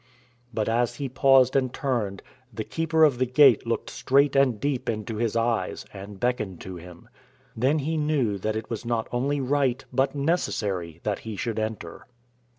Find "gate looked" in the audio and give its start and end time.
3.27-3.91